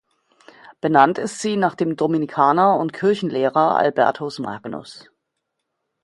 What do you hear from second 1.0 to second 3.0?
ist sie nach dem Dominikaner und